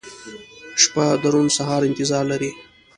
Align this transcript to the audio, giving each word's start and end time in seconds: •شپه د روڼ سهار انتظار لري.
•شپه 0.81 1.05
د 1.21 1.23
روڼ 1.33 1.47
سهار 1.57 1.81
انتظار 1.89 2.23
لري. 2.31 2.51